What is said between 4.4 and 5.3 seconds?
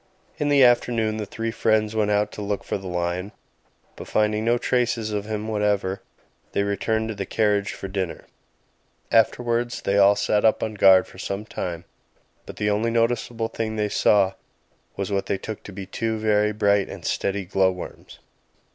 no traces of